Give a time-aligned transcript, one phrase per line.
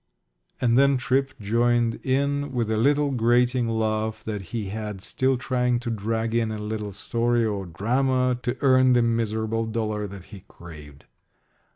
[0.59, 5.79] And then Tripp joined in with a little grating laugh that he had, still trying
[5.81, 10.43] to drag in a little story or drama to earn the miserable dollar that he
[10.47, 11.05] craved.